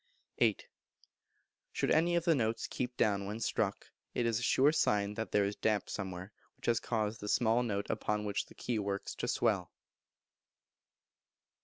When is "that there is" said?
5.13-5.55